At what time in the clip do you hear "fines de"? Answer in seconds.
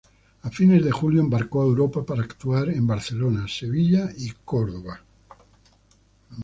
0.49-0.89